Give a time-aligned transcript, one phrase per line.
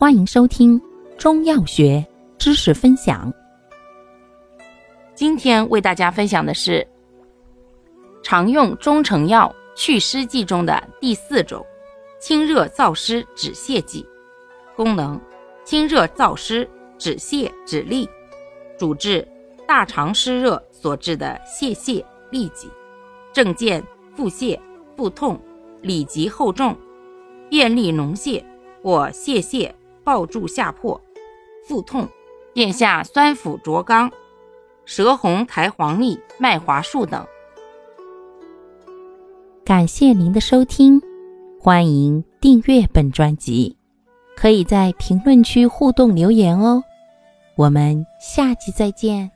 [0.00, 0.80] 欢迎收听
[1.18, 2.06] 中药学
[2.38, 3.34] 知识分享。
[5.12, 6.86] 今天为大家分享的是
[8.22, 11.66] 常用中成药祛湿剂中的第四种——
[12.22, 14.06] 清热燥湿止泻剂。
[14.76, 15.20] 功能：
[15.64, 18.08] 清热燥湿、止泻止痢，
[18.78, 19.26] 主治
[19.66, 22.70] 大肠湿热所致的泄泻痢疾。
[23.32, 23.82] 症见
[24.14, 24.56] 腹泻、
[24.96, 25.36] 腹痛、
[25.82, 26.76] 里急后重、
[27.50, 28.40] 便利脓泻
[28.80, 29.68] 或泄泻
[30.08, 30.98] 抱住下破、
[31.66, 32.08] 腹痛、
[32.54, 34.10] 咽下酸腐浊肛、
[34.86, 37.26] 舌红苔黄腻、脉滑数等。
[39.66, 40.98] 感谢您的收听，
[41.60, 43.76] 欢迎订阅本专辑，
[44.34, 46.82] 可以在评论区互动留言哦。
[47.54, 49.30] 我们下集再见。